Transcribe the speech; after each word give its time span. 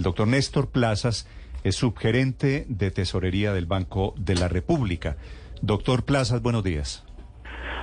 El 0.00 0.04
doctor 0.04 0.28
Néstor 0.28 0.70
Plazas 0.70 1.28
es 1.62 1.76
subgerente 1.76 2.64
de 2.70 2.90
tesorería 2.90 3.52
del 3.52 3.66
Banco 3.66 4.14
de 4.16 4.34
la 4.34 4.48
República. 4.48 5.18
Doctor 5.60 6.06
Plazas, 6.06 6.40
buenos 6.40 6.64
días. 6.64 7.04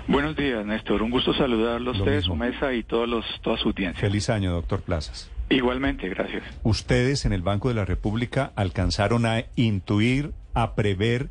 Buenos 0.08 0.36
días, 0.36 0.66
Néstor. 0.66 1.04
Un 1.04 1.12
gusto 1.12 1.32
saludarlo 1.36 1.92
a 1.92 1.94
usted, 1.94 2.22
su 2.22 2.36
mesa 2.36 2.74
y 2.74 2.82
todos 2.82 3.08
los, 3.08 3.24
toda 3.44 3.58
su 3.58 3.68
audiencia. 3.68 4.02
Feliz 4.02 4.32
año, 4.32 4.52
doctor 4.52 4.82
Plazas. 4.82 5.30
Igualmente, 5.52 6.10
gracias. 6.10 6.42
¿Ustedes 6.64 7.24
en 7.26 7.34
el 7.34 7.44
Banco 7.44 7.70
de 7.70 7.76
la 7.76 7.86
República 7.86 8.52
alcanzaron 8.56 9.28
a 9.28 9.44
intuir, 9.56 10.32
a 10.56 10.74
prever 10.74 11.30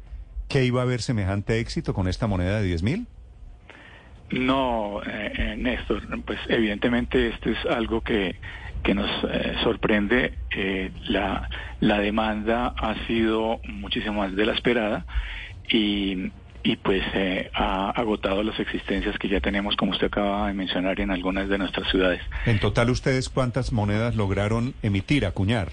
que 0.48 0.64
iba 0.64 0.82
a 0.82 0.84
haber 0.84 1.02
semejante 1.02 1.58
éxito 1.58 1.94
con 1.94 2.06
esta 2.06 2.28
moneda 2.28 2.60
de 2.60 2.64
10 2.64 2.84
mil? 2.84 3.06
No, 4.30 5.02
eh, 5.02 5.32
eh, 5.36 5.56
Néstor, 5.56 6.02
pues 6.24 6.38
evidentemente 6.48 7.28
esto 7.28 7.50
es 7.50 7.58
algo 7.66 8.02
que, 8.02 8.36
que 8.86 8.94
nos 8.94 9.10
eh, 9.28 9.56
sorprende. 9.64 10.32
la, 11.08 11.48
la 11.80 11.98
demanda 11.98 12.72
ha 12.78 12.94
sido 13.08 13.60
muchísimo 13.68 14.20
más 14.20 14.36
de 14.36 14.46
la 14.46 14.52
esperada 14.52 15.04
y, 15.68 16.30
y 16.62 16.76
pues 16.76 17.02
ha 17.52 17.90
agotado 17.90 18.44
las 18.44 18.58
existencias 18.60 19.18
que 19.18 19.28
ya 19.28 19.40
tenemos, 19.40 19.74
como 19.74 19.90
usted 19.90 20.06
acaba 20.06 20.46
de 20.46 20.54
mencionar, 20.54 21.00
en 21.00 21.10
algunas 21.10 21.48
de 21.48 21.58
nuestras 21.58 21.90
ciudades. 21.90 22.22
En 22.46 22.60
total, 22.60 22.90
¿ustedes 22.90 23.28
cuántas 23.28 23.72
monedas 23.72 24.14
lograron 24.14 24.74
emitir, 24.82 25.26
acuñar? 25.26 25.72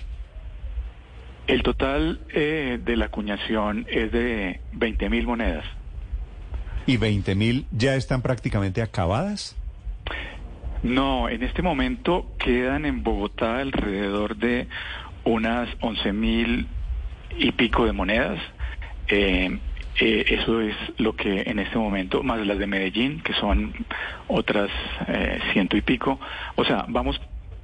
El 1.46 1.62
total 1.62 2.20
de 2.34 2.96
la 2.98 3.06
acuñación 3.06 3.86
es 3.90 4.12
de 4.12 4.60
20 4.72 5.10
mil 5.10 5.28
monedas. 5.28 5.66
¿Y 6.88 6.98
20 6.98 7.36
mil 7.36 7.66
ya 7.72 7.96
están 7.96 8.22
prácticamente 8.22 8.82
acabadas? 8.82 9.56
No, 10.84 11.30
en 11.30 11.44
este 11.44 11.62
momento 11.62 12.26
quedan 12.38 12.86
en 12.86 13.04
Bogotá 13.04 13.60
alrededor 13.60 14.36
de 14.36 14.68
unas 15.24 15.70
11 15.80 16.14
mil 16.14 16.68
y 17.38 17.52
pico 17.54 17.86
de 17.86 17.94
monedas. 17.94 18.40
Eh, 19.08 19.60
eh, 20.00 20.26
eso 20.28 20.60
es 20.60 20.76
lo 20.98 21.16
que 21.16 21.44
en 21.44 21.60
este 21.60 21.78
momento, 21.78 22.22
más 22.22 22.46
las 22.46 22.60
de 22.60 22.68
Medellín, 22.68 23.22
que 23.22 23.34
son 23.34 23.74
otras 24.28 24.70
eh, 25.08 25.40
ciento 25.54 25.78
y 25.78 25.82
pico. 25.82 26.20
O 26.56 26.66
sea, 26.66 26.86
vamos 26.90 27.20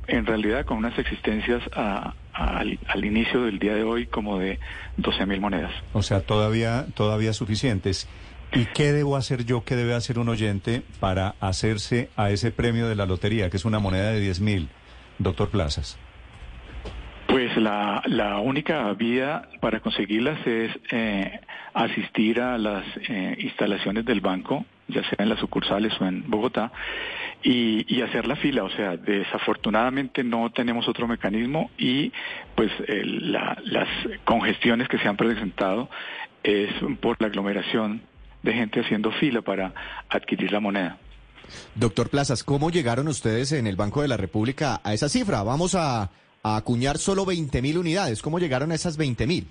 en 0.08 0.26
realidad 0.26 0.66
con 0.66 0.78
unas 0.78 0.98
existencias 0.98 1.62
al, 1.74 2.80
al, 2.88 3.06
inicio 3.06 3.44
del 3.44 3.60
día 3.60 3.76
de 3.76 3.84
hoy 3.84 4.08
como 4.08 4.40
de 4.40 4.60
12 4.98 5.26
mil 5.26 5.42
monedas. 5.42 5.72
O 5.94 6.02
sea, 6.02 6.22
todavía, 6.22 6.86
todavía 6.96 7.34
suficientes. 7.34 8.08
¿Y 8.52 8.66
qué 8.66 8.92
debo 8.92 9.16
hacer 9.16 9.46
yo, 9.46 9.64
qué 9.64 9.76
debe 9.76 9.94
hacer 9.94 10.18
un 10.18 10.28
oyente 10.28 10.82
para 11.00 11.36
hacerse 11.40 12.10
a 12.16 12.32
ese 12.32 12.52
premio 12.52 12.88
de 12.88 12.96
la 12.96 13.06
lotería, 13.06 13.50
que 13.50 13.58
es 13.58 13.66
una 13.66 13.80
moneda 13.80 14.12
de 14.12 14.20
10 14.20 14.42
mil, 14.42 14.70
doctor 15.20 15.50
Plazas? 15.50 16.00
Pues 17.28 17.56
la, 17.58 18.40
única 18.44 18.92
vía 18.94 19.44
para 19.62 19.82
conseguirlas 19.82 20.46
es 20.48 20.72
eh, 20.92 21.40
asistir 21.76 22.42
a 22.42 22.58
las 22.58 22.84
eh, 23.08 23.38
instalaciones 23.40 24.04
del 24.06 24.20
banco, 24.20 24.66
ya 24.88 25.04
sea 25.04 25.18
en 25.20 25.30
las 25.30 25.40
sucursales 25.40 25.94
o 26.02 26.08
en 26.08 26.24
Bogotá, 26.28 26.72
y, 27.44 28.02
hacer 28.02 28.28
la 28.28 28.36
fila. 28.36 28.64
O 28.64 28.72
sea, 28.72 28.98
desafortunadamente 28.98 30.24
no 30.24 30.50
tenemos 30.50 30.88
otro 30.88 31.08
mecanismo 31.08 31.70
y 31.78 32.12
pues 32.56 32.72
la, 32.88 33.56
las 33.64 33.88
congestiones 34.26 34.88
que 34.88 34.98
se 34.98 35.08
han 35.08 35.16
presentado 35.16 35.88
es 36.44 36.72
por 37.00 37.22
la 37.22 37.28
aglomeración 37.28 38.02
de 38.44 38.54
gente 38.54 38.80
haciendo 38.82 39.12
fila 39.12 39.42
para 39.42 39.74
adquirir 40.10 40.52
la 40.52 40.60
moneda. 40.60 40.98
Doctor 41.76 42.10
Plazas, 42.10 42.44
¿cómo 42.44 42.70
llegaron 42.70 43.08
ustedes 43.08 43.52
en 43.52 43.68
el 43.68 43.76
Banco 43.76 44.02
de 44.02 44.08
la 44.08 44.18
República 44.18 44.82
a 44.84 44.94
esa 44.94 45.10
cifra? 45.10 45.44
Vamos 45.44 45.76
a, 45.76 46.10
acuñar 46.42 46.98
solo 46.98 47.26
20 47.26 47.62
mil 47.62 47.78
unidades. 47.78 48.22
¿Cómo 48.22 48.40
llegaron 48.40 48.72
a 48.72 48.76
esas 48.76 48.98
20 48.98 49.28
mil? 49.28 49.48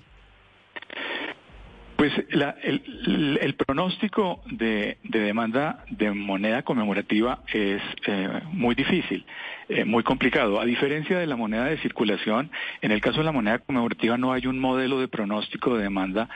Pues 1.97 2.13
el, 2.29 3.55
pronóstico 3.55 4.41
de, 4.49 4.97
demanda 5.03 5.83
de 5.89 6.11
moneda 6.11 6.63
conmemorativa 6.63 7.43
es 7.53 7.81
eh, 8.07 8.41
muy 8.53 8.73
difícil, 8.73 9.25
eh, 9.67 9.83
muy 9.83 10.03
complicado. 10.03 10.61
A 10.61 10.65
diferencia 10.65 11.19
de 11.19 11.27
la 11.27 11.35
moneda 11.35 11.65
de 11.65 11.77
circulación, 11.79 12.49
en 12.81 12.91
el 12.91 13.01
caso 13.01 13.17
de 13.17 13.25
la 13.25 13.33
moneda 13.33 13.59
conmemorativa 13.59 14.17
no 14.17 14.31
hay 14.31 14.47
un 14.47 14.59
modelo 14.59 14.99
de 15.01 15.09
pronóstico 15.09 15.75
de 15.75 15.83
demanda 15.83 16.29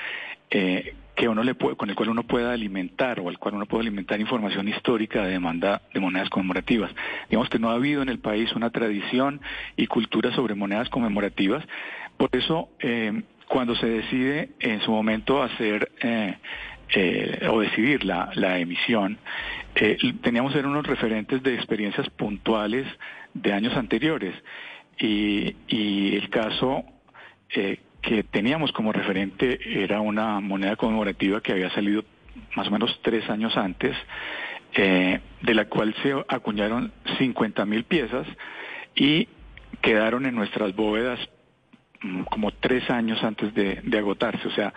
eh, 0.52 0.94
que 1.16 1.28
uno 1.28 1.44
le 1.44 1.56
puede, 1.56 1.76
con 1.76 1.90
el 1.90 1.96
cual 1.96 2.10
uno 2.10 2.24
pueda 2.24 2.54
alimentar 2.54 3.20
o 3.20 3.30
al 3.30 3.38
cual 3.38 3.56
uno 3.56 3.66
puede 3.66 3.82
alimentar 3.82 4.20
información 4.20 4.68
histórica 4.68 5.24
de 5.24 5.32
demanda 5.32 5.82
de 5.94 6.00
monedas 6.00 6.30
conmemorativas. 6.30 6.92
Digamos 7.30 7.50
que 7.50 7.60
no 7.60 7.70
ha 7.70 7.76
habido 7.76 8.02
en 8.02 8.10
el 8.10 8.20
país 8.20 8.52
una 8.54 8.72
tradición 8.72 9.42
y 9.76 9.88
cultura 9.88 10.34
sobre 10.34 10.56
monedas 10.56 10.90
conmemorativas. 10.90 11.64
Por 12.18 12.30
eso, 12.34 12.70
eh, 12.80 13.24
cuando 13.48 13.76
se 13.76 13.88
decide 13.88 14.50
en 14.60 14.82
su 14.82 14.92
momento 14.92 15.44
hacer 15.44 15.92
eh, 16.02 16.38
eh, 16.96 17.48
o 17.50 17.60
decidir 17.60 18.06
la, 18.06 18.32
la 18.34 18.58
emisión, 18.60 19.18
teníamos 20.22 20.54
ser 20.54 20.66
unos 20.66 20.86
referentes 20.86 21.42
de 21.44 21.56
experiencias 21.56 22.10
puntuales 22.12 22.88
de 23.34 23.54
años 23.54 23.76
anteriores. 23.76 24.34
Y 24.98 25.56
el 26.16 26.30
caso 26.30 26.86
que 28.04 28.22
teníamos 28.24 28.72
como 28.74 28.92
referente 28.92 29.82
era 29.82 30.02
una 30.02 30.40
moneda 30.42 30.76
conmemorativa 30.76 31.42
que 31.42 31.54
había 31.54 31.70
salido 31.72 32.04
más 32.56 32.68
o 32.68 32.72
menos 32.72 33.00
tres 33.02 33.28
años 33.30 33.56
antes, 33.58 33.96
eh, 34.74 35.20
de 35.42 35.54
la 35.54 35.66
cual 35.66 35.96
se 36.04 36.14
acuñaron 36.28 36.92
50 37.18 37.66
mil 37.66 37.86
piezas 37.86 38.28
y 38.94 39.28
quedaron 39.82 40.26
en 40.26 40.36
nuestras 40.36 40.76
bóvedas 40.76 41.20
mm, 42.02 42.24
como 42.24 42.52
tres 42.52 42.90
años 42.90 43.24
antes 43.24 43.54
de, 43.54 43.80
de 43.84 43.98
agotarse. 43.98 44.48
O 44.48 44.52
sea, 44.52 44.74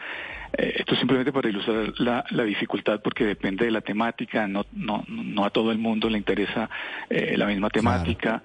esto 0.53 0.95
simplemente 0.97 1.33
para 1.33 1.49
ilustrar 1.49 1.93
la, 1.99 2.25
la, 2.31 2.45
dificultad 2.45 3.01
porque 3.03 3.25
depende 3.25 3.65
de 3.65 3.71
la 3.71 3.81
temática, 3.81 4.47
no, 4.47 4.65
no, 4.73 5.05
no 5.09 5.45
a 5.45 5.51
todo 5.51 5.73
el 5.73 5.79
mundo 5.79 6.09
le 6.09 6.19
interesa 6.19 6.69
eh, 7.11 7.37
la 7.37 7.47
misma 7.47 7.71
temática. 7.71 8.43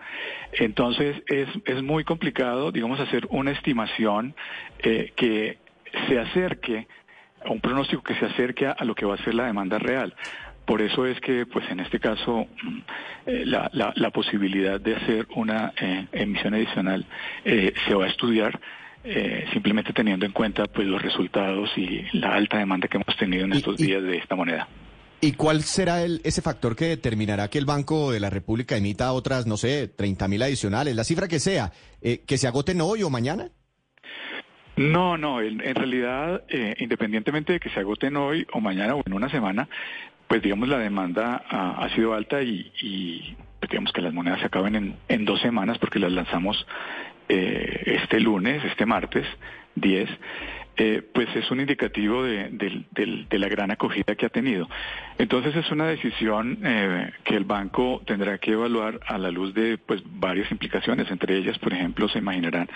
Entonces 0.53 1.21
es, 1.27 1.47
es 1.65 1.81
muy 1.83 2.03
complicado, 2.03 2.71
digamos, 2.71 2.99
hacer 2.99 3.27
una 3.29 3.51
estimación 3.51 4.35
eh, 4.79 5.13
que 5.15 5.59
se 6.07 6.19
acerque, 6.19 6.87
a 7.45 7.51
un 7.51 7.59
pronóstico 7.59 8.03
que 8.03 8.15
se 8.15 8.25
acerque 8.25 8.67
a, 8.67 8.83
lo 8.83 8.93
que 8.95 9.05
va 9.05 9.15
a 9.15 9.23
ser 9.23 9.33
la 9.33 9.45
demanda 9.45 9.79
real. 9.79 10.13
Por 10.65 10.81
eso 10.81 11.05
es 11.05 11.19
que, 11.21 11.45
pues 11.45 11.69
en 11.71 11.79
este 11.79 11.99
caso, 11.99 12.47
mm, 12.63 12.79
la, 13.45 13.69
la, 13.73 13.93
la, 13.95 14.09
posibilidad 14.11 14.79
de 14.79 14.95
hacer 14.95 15.27
una 15.35 15.73
emisión 16.11 16.53
adicional 16.53 17.05
se 17.43 17.93
va 17.95 18.05
a 18.05 18.07
estudiar 18.07 18.59
eh, 19.03 19.45
simplemente 19.51 19.93
teniendo 19.93 20.25
en 20.25 20.31
cuenta 20.31 20.65
pues 20.65 20.87
los 20.87 21.01
resultados 21.01 21.69
y 21.75 22.05
la 22.13 22.35
alta 22.35 22.57
demanda 22.57 22.87
que 22.87 22.97
hemos 22.97 23.17
tenido 23.17 23.45
en 23.45 23.53
estos 23.53 23.77
días 23.77 24.03
de 24.03 24.17
esta 24.17 24.35
moneda. 24.35 24.67
¿Y 25.23 25.33
cuál 25.33 25.61
será 25.61 26.03
el, 26.03 26.19
ese 26.23 26.41
factor 26.41 26.75
que 26.75 26.85
determinará 26.85 27.47
que 27.47 27.59
el 27.59 27.65
Banco 27.65 28.11
de 28.11 28.19
la 28.19 28.31
República 28.31 28.75
emita 28.75 29.13
otras, 29.13 29.45
no 29.45 29.55
sé, 29.55 29.87
30 29.87 30.27
mil 30.27 30.41
adicionales, 30.41 30.95
la 30.95 31.03
cifra 31.03 31.27
que 31.27 31.39
sea, 31.39 31.71
eh, 32.01 32.23
que 32.25 32.39
se 32.39 32.47
agoten 32.47 32.81
hoy 32.81 33.03
o 33.03 33.09
mañana? 33.11 33.49
No, 34.77 35.17
no, 35.17 35.41
en, 35.41 35.59
realidad, 35.59 36.43
eh, 36.49 36.75
independientemente 36.79 37.53
de 37.53 37.59
que 37.59 37.69
se 37.69 37.79
agoten 37.79 38.17
hoy 38.17 38.47
o 38.51 38.59
mañana 38.59 38.95
o 38.95 39.03
en 39.05 39.13
una 39.13 39.29
semana, 39.29 39.69
pues 40.27 40.41
digamos 40.41 40.69
la 40.69 40.79
demanda 40.79 41.43
ha, 41.47 41.87
sido 41.93 42.13
alta 42.13 42.41
y, 42.41 42.71
y 42.81 43.35
pues, 43.59 43.69
digamos 43.69 43.91
que 43.91 44.01
las 44.01 44.13
monedas 44.13 44.39
se 44.39 44.45
acaben 44.47 44.75
en, 44.75 44.95
en 45.07 45.25
dos 45.25 45.39
semanas 45.41 45.77
porque 45.77 45.99
las 45.99 46.11
lanzamos 46.11 46.65
eh, 47.33 47.97
este 48.03 48.19
lunes, 48.19 48.61
este 48.65 48.85
martes 48.85 49.25
10, 49.75 50.09
eh, 50.75 51.01
pues 51.13 51.33
es 51.33 51.49
un 51.49 51.61
indicativo 51.61 52.23
de, 52.25 53.29
la 53.31 53.47
gran 53.47 53.71
acogida 53.71 54.15
que 54.15 54.25
ha 54.25 54.29
tenido. 54.29 54.67
Entonces 55.17 55.55
es 55.55 55.71
una 55.71 55.87
decisión 55.87 56.59
eh, 56.61 57.09
que 57.23 57.37
el 57.37 57.45
banco 57.45 58.01
tendrá 58.05 58.37
que 58.37 58.51
evaluar 58.51 58.99
a 59.07 59.17
la 59.17 59.31
luz 59.31 59.53
de 59.53 59.77
pues 59.77 60.01
varias 60.05 60.51
implicaciones, 60.51 61.09
entre 61.09 61.37
ellas, 61.37 61.57
por 61.59 61.71
ejemplo, 61.71 62.09
se 62.09 62.19
imaginarán 62.19 62.67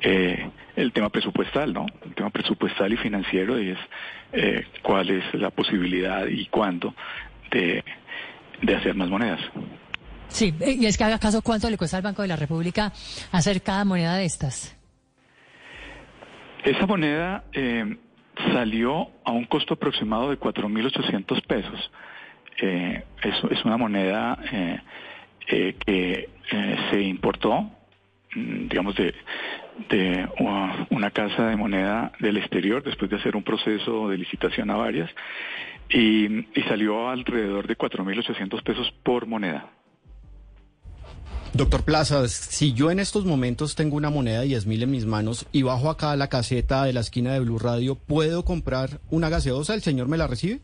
el 0.00 0.92
tema 0.94 1.10
presupuestal, 1.10 1.74
¿no? 1.74 1.84
El 2.02 2.14
tema 2.14 2.30
presupuestal 2.30 2.90
y 2.90 2.96
financiero 2.96 3.60
y 3.60 3.76
es 3.76 4.64
cuál 4.80 5.10
es 5.10 5.34
la 5.34 5.50
posibilidad 5.50 6.26
y 6.26 6.46
cuándo 6.46 6.94
de 7.50 8.74
hacer 8.74 8.94
más 8.94 9.10
monedas. 9.10 9.40
Sí, 10.28 10.54
y 10.60 10.86
es 10.86 10.96
que 10.96 11.04
haga 11.04 11.18
caso 11.18 11.42
cuánto 11.42 11.68
le 11.70 11.78
cuesta 11.78 11.96
al 11.96 12.02
Banco 12.02 12.22
de 12.22 12.28
la 12.28 12.36
República 12.36 12.92
hacer 13.32 13.62
cada 13.62 13.84
moneda 13.84 14.16
de 14.16 14.24
estas. 14.24 14.76
Esa 16.64 16.86
moneda 16.86 17.44
eh, 17.52 17.96
salió 18.52 19.10
a 19.24 19.32
un 19.32 19.44
costo 19.44 19.74
aproximado 19.74 20.30
de 20.30 20.38
4.800 20.38 21.42
pesos. 21.46 21.90
Eh, 22.60 23.04
es, 23.22 23.34
es, 23.50 23.64
una 23.64 23.76
moneda 23.76 24.38
eh, 24.52 24.80
eh 25.46 25.76
que 25.86 26.28
eh, 26.50 26.76
se 26.90 27.00
importó, 27.00 27.70
mm, 28.34 28.68
digamos, 28.68 28.96
de, 28.96 29.14
una 30.90 31.10
casa 31.12 31.46
de 31.46 31.56
moneda 31.56 32.10
del 32.18 32.36
exterior 32.36 32.82
después 32.82 33.08
de 33.10 33.16
hacer 33.16 33.36
un 33.36 33.44
proceso 33.44 34.08
de 34.08 34.18
licitación 34.18 34.70
a 34.70 34.76
varias 34.76 35.08
y, 35.88 36.26
y 36.26 36.62
salió 36.68 37.08
alrededor 37.08 37.68
de 37.68 37.78
4.800 37.78 38.62
pesos 38.64 38.92
por 39.04 39.26
moneda. 39.26 39.70
Doctor 41.58 41.84
Plazas, 41.84 42.30
si 42.30 42.72
yo 42.72 42.92
en 42.92 43.00
estos 43.00 43.24
momentos 43.24 43.74
tengo 43.74 43.96
una 43.96 44.10
moneda 44.10 44.42
de 44.42 44.46
10 44.46 44.66
mil 44.66 44.84
en 44.84 44.92
mis 44.92 45.06
manos 45.06 45.44
y 45.50 45.62
bajo 45.62 45.90
acá 45.90 46.12
a 46.12 46.16
la 46.16 46.28
caseta 46.28 46.84
de 46.84 46.92
la 46.92 47.00
esquina 47.00 47.32
de 47.32 47.40
Blue 47.40 47.58
Radio, 47.58 47.96
¿puedo 47.96 48.44
comprar 48.44 49.00
una 49.10 49.28
gaseosa? 49.28 49.74
¿El 49.74 49.82
señor 49.82 50.06
me 50.06 50.16
la 50.16 50.28
recibe? 50.28 50.60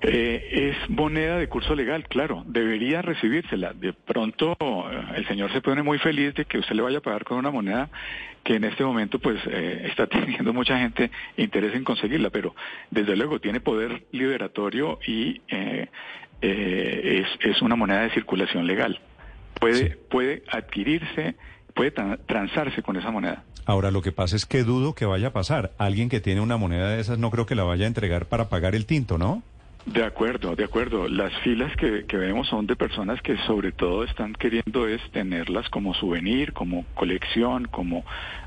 Eh, 0.00 0.72
es 0.74 0.90
moneda 0.90 1.36
de 1.36 1.48
curso 1.48 1.76
legal, 1.76 2.08
claro, 2.08 2.42
debería 2.48 3.00
recibírsela. 3.00 3.72
De 3.74 3.92
pronto 3.92 4.56
eh, 4.60 5.04
el 5.14 5.28
señor 5.28 5.52
se 5.52 5.60
pone 5.60 5.84
muy 5.84 6.00
feliz 6.00 6.34
de 6.34 6.44
que 6.44 6.58
usted 6.58 6.74
le 6.74 6.82
vaya 6.82 6.98
a 6.98 7.02
pagar 7.02 7.22
con 7.22 7.38
una 7.38 7.52
moneda 7.52 7.90
que 8.42 8.56
en 8.56 8.64
este 8.64 8.82
momento 8.82 9.20
pues 9.20 9.38
eh, 9.46 9.86
está 9.88 10.06
teniendo 10.08 10.52
mucha 10.52 10.80
gente 10.80 11.12
interés 11.36 11.76
en 11.76 11.84
conseguirla, 11.84 12.30
pero 12.30 12.56
desde 12.90 13.14
luego 13.14 13.38
tiene 13.38 13.60
poder 13.60 14.02
liberatorio 14.10 14.98
y 15.06 15.42
es, 15.48 17.28
es, 17.38 17.62
una 17.62 17.76
moneda 17.76 18.00
de 18.00 18.10
circulación 18.10 18.66
legal. 18.66 18.98
Puede, 19.62 19.96
puede 20.10 20.42
adquirirse, 20.50 21.36
puede 21.72 21.92
transarse 21.92 22.82
con 22.82 22.96
esa 22.96 23.12
moneda. 23.12 23.44
Ahora, 23.64 23.92
lo 23.92 24.02
que 24.02 24.10
pasa 24.10 24.34
es 24.34 24.44
que 24.44 24.64
dudo 24.64 24.96
que 24.96 25.06
vaya 25.06 25.28
a 25.28 25.32
pasar. 25.32 25.70
Alguien 25.78 26.08
que 26.08 26.20
tiene 26.20 26.40
una 26.40 26.56
moneda 26.56 26.90
de 26.90 27.00
esas 27.00 27.18
no 27.18 27.30
creo 27.30 27.46
que 27.46 27.54
la 27.54 27.62
vaya 27.62 27.84
a 27.84 27.88
entregar 27.88 28.26
para 28.26 28.48
pagar 28.48 28.74
el 28.74 28.86
tinto, 28.86 29.18
¿no? 29.18 29.44
De 29.86 30.04
acuerdo, 30.04 30.56
de 30.56 30.64
acuerdo. 30.64 31.08
Las 31.08 31.32
filas 31.42 31.76
que, 31.76 32.06
que, 32.06 32.16
vemos 32.16 32.48
son 32.48 32.66
de 32.66 32.74
personas 32.74 33.22
que 33.22 33.36
sobre 33.46 33.70
todo 33.70 34.02
están 34.02 34.32
queriendo 34.32 34.88
es 34.88 35.00
tenerlas 35.12 35.68
como 35.68 35.94
souvenir, 35.94 36.52
como 36.52 36.84
colección, 36.94 37.66
como, 37.66 38.04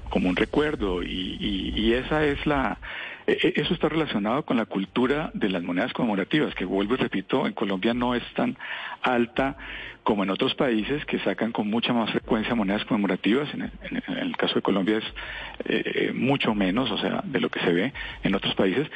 como 0.09 0.27
un 0.27 0.35
recuerdo 0.35 1.01
y, 1.01 1.37
y, 1.75 1.93
esa 1.93 2.25
es 2.25 2.45
la 2.45 2.77
eso 3.27 3.73
está 3.73 3.89
relacionado 3.89 4.43
con 4.43 4.57
la 4.57 4.65
cultura 4.65 5.31
de 5.33 5.49
las 5.49 5.63
monedas 5.63 5.93
conmemorativas, 5.93 6.53
que 6.55 6.65
vuelvo 6.65 6.93
y 6.93 6.97
repito, 6.97 7.47
en 7.47 7.53
Colombia 7.53 7.93
no 7.93 8.15
es 8.15 8.23
tan 8.35 8.57
alta 9.01 9.57
como 10.03 10.23
en 10.23 10.29
otros 10.29 10.53
países 10.53 11.03
que 11.05 11.17
sacan 11.19 11.51
con 11.51 11.67
mucha 11.67 11.91
más 11.91 12.11
frecuencia 12.11 12.53
monedas 12.53 12.85
conmemorativas, 12.85 13.49
en 13.53 13.71
el, 14.17 14.37
caso 14.37 14.55
de 14.55 14.61
Colombia 14.61 14.97
es 14.99 15.03
eh, 15.65 16.11
mucho 16.13 16.53
menos, 16.53 16.91
o 16.91 16.97
sea, 16.99 17.21
de 17.23 17.39
lo 17.39 17.49
que 17.49 17.59
se 17.61 17.73
ve 17.73 17.91
en 18.21 18.35
otros 18.35 18.53
países, 18.53 18.87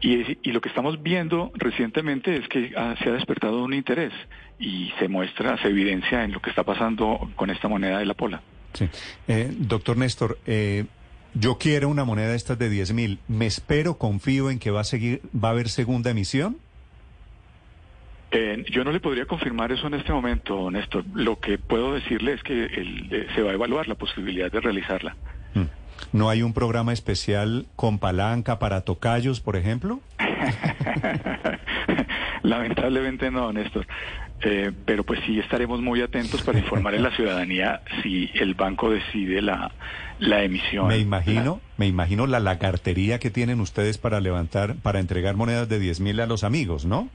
y, 0.00 0.38
y 0.48 0.52
lo 0.52 0.60
que 0.60 0.68
estamos 0.68 1.02
viendo 1.02 1.50
recientemente 1.54 2.36
es 2.36 2.46
que 2.48 2.70
se 2.70 3.08
ha 3.08 3.12
despertado 3.12 3.64
un 3.64 3.74
interés 3.74 4.12
y 4.60 4.92
se 5.00 5.08
muestra, 5.08 5.60
se 5.60 5.68
evidencia 5.68 6.22
en 6.22 6.32
lo 6.32 6.40
que 6.40 6.50
está 6.50 6.62
pasando 6.62 7.28
con 7.34 7.50
esta 7.50 7.66
moneda 7.66 7.98
de 7.98 8.06
la 8.06 8.14
pola. 8.14 8.40
Sí. 8.74 8.88
Eh, 9.28 9.50
doctor 9.50 9.96
Néstor, 9.96 10.38
eh, 10.46 10.84
yo 11.34 11.58
quiero 11.58 11.88
una 11.88 12.04
moneda 12.04 12.28
de 12.28 12.36
estas 12.36 12.58
de 12.58 12.68
10 12.68 12.92
mil, 12.92 13.18
¿me 13.28 13.46
espero, 13.46 13.98
confío 13.98 14.50
en 14.50 14.58
que 14.58 14.70
va 14.70 14.80
a, 14.80 14.84
seguir, 14.84 15.22
va 15.32 15.48
a 15.48 15.52
haber 15.52 15.68
segunda 15.68 16.10
emisión? 16.10 16.58
Eh, 18.30 18.64
yo 18.70 18.82
no 18.82 18.92
le 18.92 19.00
podría 19.00 19.26
confirmar 19.26 19.72
eso 19.72 19.86
en 19.86 19.94
este 19.94 20.12
momento, 20.12 20.70
Néstor. 20.70 21.04
Lo 21.14 21.38
que 21.38 21.58
puedo 21.58 21.92
decirle 21.92 22.32
es 22.32 22.42
que 22.42 22.64
eh, 22.64 23.26
se 23.34 23.42
va 23.42 23.50
a 23.50 23.54
evaluar 23.54 23.88
la 23.88 23.94
posibilidad 23.94 24.50
de 24.50 24.60
realizarla. 24.60 25.16
Mm. 25.54 25.64
¿No 26.12 26.30
hay 26.30 26.42
un 26.42 26.54
programa 26.54 26.92
especial 26.92 27.66
con 27.76 27.98
palanca 27.98 28.58
para 28.58 28.80
tocayos, 28.82 29.40
por 29.40 29.56
ejemplo? 29.56 30.00
Lamentablemente 32.42 33.30
no, 33.30 33.52
Néstor. 33.52 33.86
Eh, 34.44 34.72
pero 34.84 35.04
pues 35.04 35.20
sí 35.24 35.38
estaremos 35.38 35.80
muy 35.80 36.02
atentos 36.02 36.42
para 36.42 36.58
informar 36.58 36.96
a 36.96 36.98
la 36.98 37.14
ciudadanía 37.14 37.82
si 38.02 38.28
el 38.34 38.54
banco 38.54 38.90
decide 38.90 39.40
la, 39.40 39.70
la 40.18 40.42
emisión. 40.42 40.88
Me 40.88 40.98
imagino, 40.98 41.60
me 41.76 41.86
imagino 41.86 42.26
la 42.26 42.40
lagartería 42.40 43.20
que 43.20 43.30
tienen 43.30 43.60
ustedes 43.60 43.98
para 43.98 44.20
levantar, 44.20 44.74
para 44.76 44.98
entregar 44.98 45.36
monedas 45.36 45.68
de 45.68 45.78
10 45.78 46.00
mil 46.00 46.20
a 46.20 46.26
los 46.26 46.42
amigos, 46.42 46.84
¿no? 46.84 47.08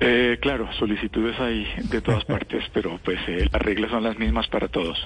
Eh, 0.00 0.38
claro, 0.40 0.68
solicitudes 0.78 1.38
hay 1.40 1.66
de 1.84 2.02
todas 2.02 2.24
partes, 2.24 2.64
pero 2.72 2.98
pues 3.02 3.18
eh, 3.26 3.48
las 3.50 3.62
reglas 3.62 3.90
son 3.90 4.02
las 4.02 4.18
mismas 4.18 4.46
para 4.48 4.68
todos. 4.68 4.98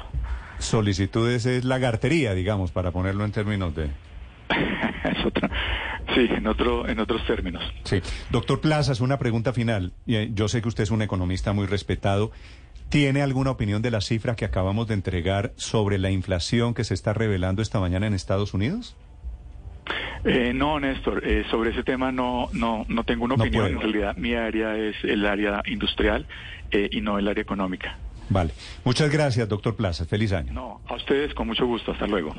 Solicitudes 0.58 1.46
es 1.46 1.64
lagartería, 1.64 2.34
digamos, 2.34 2.72
para 2.72 2.90
ponerlo 2.90 3.24
en 3.24 3.32
términos 3.32 3.74
de... 3.76 3.90
es 5.04 5.24
otra, 5.24 5.50
sí, 6.14 6.28
en, 6.30 6.46
otro, 6.46 6.88
en 6.88 7.00
otros 7.00 7.26
términos. 7.26 7.62
Sí. 7.84 8.00
Doctor 8.30 8.60
Plazas, 8.60 9.00
una 9.00 9.18
pregunta 9.18 9.52
final. 9.52 9.92
Eh, 10.06 10.30
yo 10.34 10.48
sé 10.48 10.62
que 10.62 10.68
usted 10.68 10.84
es 10.84 10.90
un 10.90 11.02
economista 11.02 11.52
muy 11.52 11.66
respetado. 11.66 12.30
¿Tiene 12.88 13.20
alguna 13.20 13.50
opinión 13.50 13.82
de 13.82 13.90
la 13.90 14.00
cifra 14.00 14.34
que 14.34 14.46
acabamos 14.46 14.88
de 14.88 14.94
entregar 14.94 15.52
sobre 15.56 15.98
la 15.98 16.10
inflación 16.10 16.72
que 16.72 16.84
se 16.84 16.94
está 16.94 17.12
revelando 17.12 17.60
esta 17.60 17.80
mañana 17.80 18.06
en 18.06 18.14
Estados 18.14 18.54
Unidos? 18.54 18.96
Eh, 20.24 20.52
no, 20.54 20.80
Néstor, 20.80 21.26
eh, 21.26 21.44
sobre 21.50 21.70
ese 21.70 21.82
tema 21.84 22.10
no, 22.12 22.48
no, 22.52 22.84
no 22.88 23.04
tengo 23.04 23.24
una 23.24 23.34
opinión. 23.34 23.66
En 23.66 23.80
realidad, 23.80 24.16
mi 24.16 24.34
área 24.34 24.76
es 24.76 24.96
el 25.04 25.24
área 25.26 25.62
industrial 25.66 26.26
eh, 26.70 26.88
y 26.90 27.00
no 27.00 27.18
el 27.18 27.28
área 27.28 27.42
económica. 27.42 27.96
Vale. 28.30 28.52
Muchas 28.84 29.10
gracias, 29.10 29.48
doctor 29.48 29.74
Plaza. 29.76 30.04
Feliz 30.04 30.32
año. 30.32 30.52
No, 30.52 30.80
a 30.86 30.94
ustedes 30.94 31.32
con 31.34 31.46
mucho 31.46 31.66
gusto. 31.66 31.92
Hasta 31.92 32.06
luego. 32.06 32.34